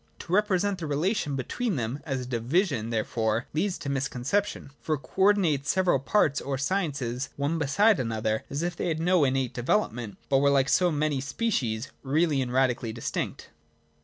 [0.17, 4.95] To repre sent the relation between them as a division, therefore, leads to misconception; for
[4.95, 8.99] it co ordinates the several parts or sciences one beside another, as if they had
[8.99, 13.49] no innate development, but were, like so many species, really and radically distinct.